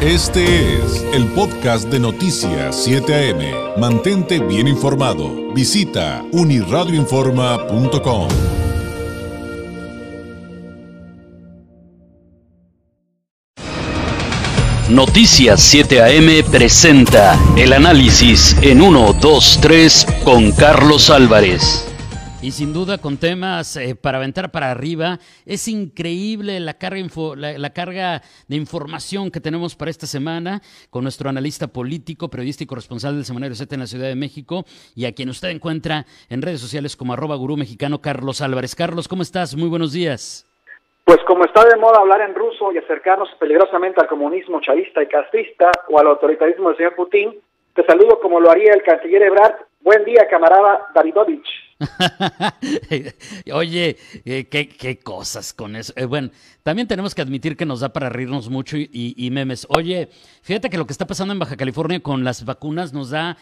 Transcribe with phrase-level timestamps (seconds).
[0.00, 3.80] Este es el podcast de Noticias 7 AM.
[3.80, 5.52] Mantente bien informado.
[5.52, 8.28] Visita uniradioinforma.com.
[14.88, 21.87] Noticias 7 AM presenta el análisis en 1, 2, 3 con Carlos Álvarez
[22.40, 25.18] y sin duda con temas eh, para aventar para arriba.
[25.44, 27.00] Es increíble la carga,
[27.36, 30.60] la, carga de información que tenemos para esta semana
[30.90, 34.64] con nuestro analista político, periodista y corresponsal del Semanario Z en la Ciudad de México
[34.94, 38.76] y a quien usted encuentra en redes sociales como arroba gurú mexicano Carlos Álvarez.
[38.76, 39.56] Carlos, ¿cómo estás?
[39.56, 40.46] Muy buenos días.
[41.04, 45.08] Pues como está de moda hablar en ruso y acercarnos peligrosamente al comunismo chavista y
[45.08, 47.40] castrista o al autoritarismo del señor Putin,
[47.74, 49.54] te saludo como lo haría el canciller Ebrard.
[49.80, 51.67] Buen día, camarada Davidovich.
[53.52, 55.92] Oye, eh, ¿qué, cosas con eso.
[55.96, 56.30] Eh, bueno,
[56.62, 59.66] también tenemos que admitir que nos da para reírnos mucho y, memes.
[59.70, 60.10] Oye,
[60.42, 63.36] fíjate que lo que está pasando en Baja California con las vacunas nos da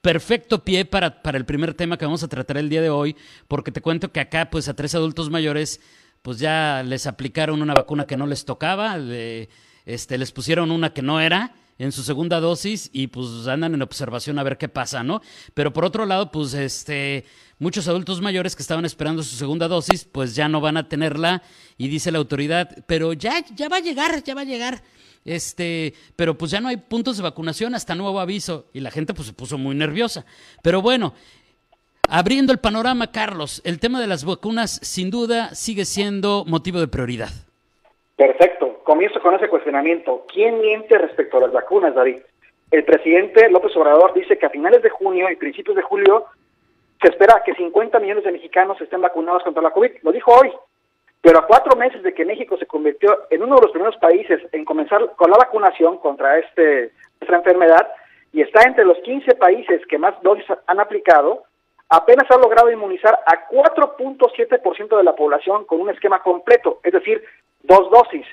[0.00, 3.16] perfecto pie para, para el primer tema que vamos a tratar el día de hoy,
[3.48, 5.80] porque te cuento que acá, pues a tres adultos mayores,
[6.22, 8.96] pues ya les aplicaron una vacuna que no les tocaba,
[9.84, 13.82] este, les pusieron una que no era en su segunda dosis y pues andan en
[13.82, 15.20] observación a ver qué pasa, ¿no?
[15.54, 17.24] Pero por otro lado, pues este
[17.58, 21.42] muchos adultos mayores que estaban esperando su segunda dosis, pues ya no van a tenerla
[21.78, 24.82] y dice la autoridad, pero ya ya va a llegar, ya va a llegar.
[25.24, 29.12] Este, pero pues ya no hay puntos de vacunación hasta nuevo aviso y la gente
[29.12, 30.24] pues se puso muy nerviosa.
[30.62, 31.14] Pero bueno,
[32.08, 36.86] abriendo el panorama, Carlos, el tema de las vacunas sin duda sigue siendo motivo de
[36.86, 37.30] prioridad.
[38.14, 38.80] Perfecto.
[38.84, 40.24] Comienzo con ese cuestionamiento.
[40.32, 42.18] ¿Quién miente respecto a las vacunas, David?
[42.70, 46.24] El presidente López Obrador dice que a finales de junio y principios de julio
[47.00, 49.92] se espera que 50 millones de mexicanos estén vacunados contra la COVID.
[50.02, 50.52] Lo dijo hoy.
[51.20, 54.40] Pero a cuatro meses de que México se convirtió en uno de los primeros países
[54.52, 57.88] en comenzar con la vacunación contra este, esta enfermedad
[58.32, 61.44] y está entre los 15 países que más dosis han aplicado,
[61.88, 67.24] apenas ha logrado inmunizar a 4.7% de la población con un esquema completo, es decir,
[67.62, 68.26] dos dosis.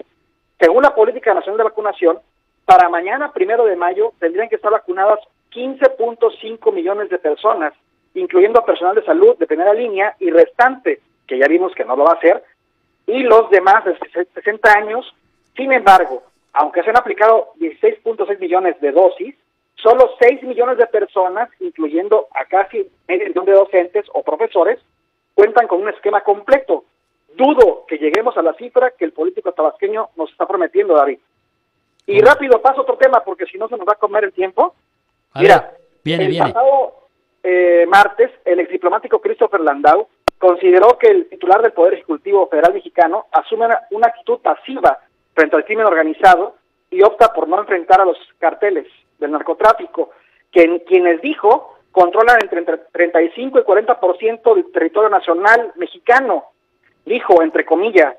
[0.60, 2.20] Según la Política Nacional de Vacunación,
[2.66, 5.20] para mañana, primero de mayo, tendrían que estar vacunadas
[5.52, 7.74] 15.5 millones de personas,
[8.14, 11.96] incluyendo a personal de salud de primera línea y restante, que ya vimos que no
[11.96, 12.44] lo va a hacer,
[13.08, 13.98] y los demás de
[14.34, 15.14] 60 años.
[15.56, 16.24] Sin embargo,
[16.54, 19.36] aunque se han aplicado 16.6 millones de dosis,
[19.76, 24.80] solo 6 millones de personas, incluyendo a casi medio millón de docentes o profesores,
[25.34, 26.86] cuentan con un esquema completo.
[27.36, 31.20] Dudo que lleguemos a la cifra que el político tabasqueño nos está prometiendo, David.
[32.06, 34.76] Y rápido paso otro tema, porque si no se nos va a comer el tiempo.
[35.36, 35.72] Mira,
[36.04, 37.03] viene, el pasado
[37.44, 42.74] eh, martes, el ex diplomático Christopher Landau consideró que el titular del Poder Ejecutivo Federal
[42.74, 45.00] Mexicano asume una, actitud pasiva
[45.34, 46.56] frente al crimen organizado
[46.90, 48.88] y opta por no enfrentar a los carteles
[49.20, 50.12] del narcotráfico,
[50.52, 56.46] que, quienes dijo controlan entre, entre 35 y 40% del territorio nacional mexicano
[57.06, 58.16] dijo, entre comillas,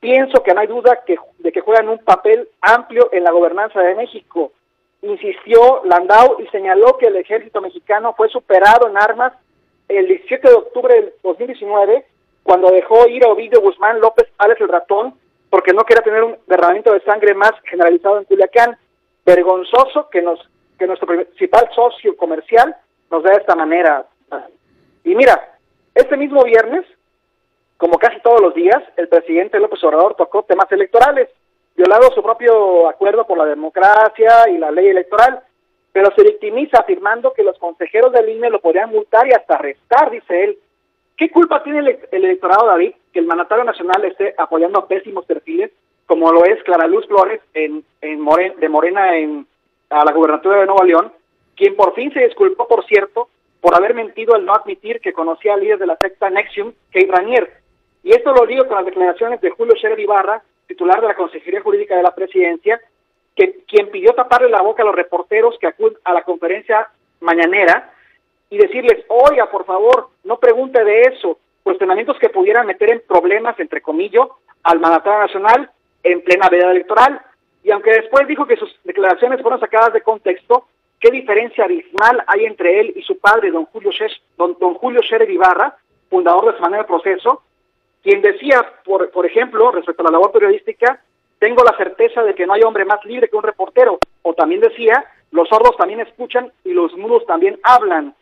[0.00, 3.80] pienso que no hay duda que, de que juegan un papel amplio en la gobernanza
[3.80, 4.52] de México.
[5.02, 9.32] Insistió Landau y señaló que el ejército mexicano fue superado en armas
[9.88, 12.04] el 17 de octubre del 2019
[12.42, 15.14] cuando dejó ir a Ovidio Guzmán López Alex el ratón
[15.50, 18.76] porque no quería tener un derramamiento de sangre más generalizado en Culiacán.
[19.24, 20.40] Vergonzoso que nos
[20.78, 22.74] que nuestro principal socio comercial
[23.10, 24.06] nos da de esta manera.
[25.04, 25.58] Y mira,
[25.94, 26.84] este mismo viernes
[27.78, 31.30] como casi todos los días, el presidente López Obrador tocó temas electorales,
[31.78, 35.40] violado su propio acuerdo por la democracia y la ley electoral,
[35.92, 40.10] pero se victimiza afirmando que los consejeros del INE lo podrían multar y hasta arrestar,
[40.10, 40.58] dice él.
[41.16, 45.70] ¿Qué culpa tiene el, electorado, David, que el mandatario nacional esté apoyando a pésimos perfiles,
[46.06, 48.24] como lo es Clara Luz Flores en, en
[48.58, 49.46] de Morena en,
[49.90, 51.12] a la gubernatura de Nuevo León,
[51.56, 53.28] quien por fin se disculpó, por cierto,
[53.60, 57.08] por haber mentido al no admitir que conocía al líder de la secta Nexium, Kate
[57.08, 57.52] Ranier,
[58.02, 61.62] y esto lo digo con las declaraciones de Julio Scherer Ibarra, titular de la Consejería
[61.62, 62.80] Jurídica de la Presidencia,
[63.34, 66.88] que, quien pidió taparle la boca a los reporteros que acuden a la conferencia
[67.20, 67.92] mañanera
[68.50, 73.58] y decirles, oiga, por favor, no pregunte de eso, cuestionamientos que pudieran meter en problemas,
[73.58, 74.28] entre comillas,
[74.62, 75.70] al mandatario nacional
[76.02, 77.20] en plena veda electoral.
[77.64, 80.66] Y aunque después dijo que sus declaraciones fueron sacadas de contexto,
[81.00, 83.90] ¿qué diferencia abismal hay entre él y su padre, don Julio,
[84.36, 85.76] don, don Julio Ibarra,
[86.08, 87.42] fundador de Semana del Proceso,
[88.02, 91.00] quien decía, por, por ejemplo, respecto a la labor periodística,
[91.38, 93.98] tengo la certeza de que no hay hombre más libre que un reportero.
[94.22, 98.14] O también decía, los sordos también escuchan y los mudos también hablan.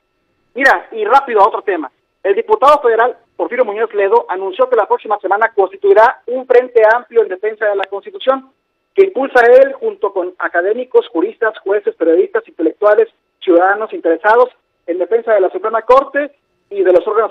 [0.54, 1.90] Mira, y rápido a otro tema.
[2.22, 7.22] El diputado federal Porfirio Muñoz Ledo anunció que la próxima semana constituirá un frente amplio
[7.22, 8.50] en defensa de la Constitución.
[8.94, 14.48] que impulsa él junto con académicos, juristas, jueces, periodistas, intelectuales, ciudadanos interesados
[14.86, 16.34] en defensa de la Suprema Corte
[16.70, 17.30] y de los órganos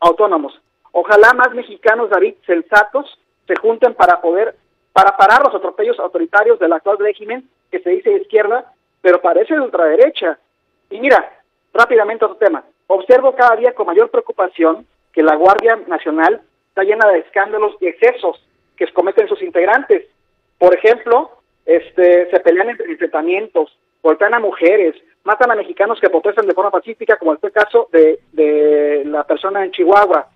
[0.00, 0.58] autónomos.
[0.92, 4.54] Ojalá más mexicanos, David, sensatos, se junten para poder,
[4.92, 9.60] para parar los atropellos autoritarios del actual régimen que se dice izquierda, pero parece de
[9.60, 10.38] ultraderecha.
[10.90, 11.32] Y mira,
[11.72, 12.64] rápidamente otro tema.
[12.86, 17.86] Observo cada día con mayor preocupación que la Guardia Nacional está llena de escándalos y
[17.86, 18.44] excesos
[18.76, 20.06] que cometen sus integrantes.
[20.58, 21.30] Por ejemplo,
[21.66, 24.94] este, se pelean entre enfrentamientos, golpean a mujeres,
[25.24, 29.64] matan a mexicanos que protestan de forma pacífica, como este caso de, de la persona
[29.64, 30.28] en Chihuahua,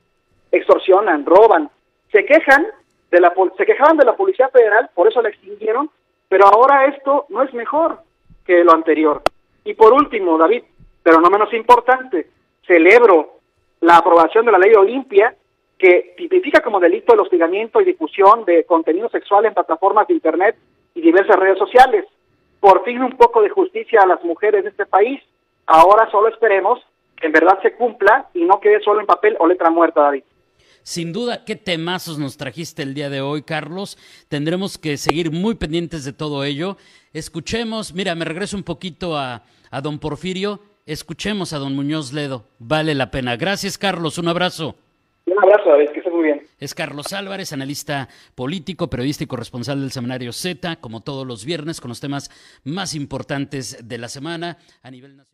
[0.57, 1.71] extorsionan, roban,
[2.11, 2.67] se quejan
[3.11, 5.91] de la se quejaban de la Policía Federal, por eso la extinguieron,
[6.29, 7.99] pero ahora esto no es mejor
[8.45, 9.23] que lo anterior.
[9.65, 10.65] Y por último, David,
[11.03, 12.29] pero no menos importante,
[12.67, 13.39] celebro
[13.81, 15.35] la aprobación de la ley Olimpia
[15.79, 20.57] que tipifica como delito el hostigamiento y difusión de contenido sexual en plataformas de Internet
[20.95, 22.05] y diversas redes sociales.
[22.61, 25.21] Por fin un poco de justicia a las mujeres de este país.
[25.67, 26.81] Ahora solo esperemos
[27.17, 30.25] que en verdad se cumpla y no quede solo en papel o letra muerta, David.
[30.85, 33.97] Sin duda, qué temazos nos trajiste el día de hoy, Carlos.
[34.29, 36.77] Tendremos que seguir muy pendientes de todo ello.
[37.15, 40.61] Escuchemos, mira, me regreso un poquito a, a don Porfirio.
[40.85, 42.45] Escuchemos a don Muñoz Ledo.
[42.59, 43.35] Vale la pena.
[43.37, 44.19] Gracias, Carlos.
[44.19, 44.77] Un abrazo.
[45.25, 46.43] Un abrazo, David, que estés muy bien.
[46.61, 51.81] Es Carlos Álvarez, analista político, periodista y corresponsal del semanario Z, como todos los viernes,
[51.81, 52.31] con los temas
[52.63, 55.34] más importantes de la semana a nivel nacional.